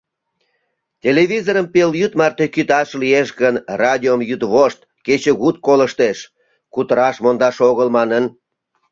Телевизорым 1.03 1.65
пелйӱд 1.73 2.13
марте 2.19 2.45
кӱташ 2.53 2.89
лиеш 3.01 3.29
гын, 3.41 3.55
радиом 3.81 4.21
йӱдвошт, 4.29 4.79
кечыгут 5.05 5.55
колыштеш: 5.65 6.17
кутыраш 6.73 7.15
мондаш 7.23 7.57
огыл 7.69 7.87
манын. 7.97 8.23